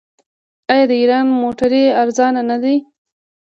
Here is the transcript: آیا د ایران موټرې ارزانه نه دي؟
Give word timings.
آیا 0.71 0.85
د 0.89 0.91
ایران 1.01 1.27
موټرې 1.41 1.83
ارزانه 2.01 2.41
نه 2.49 2.57
دي؟ 2.63 2.75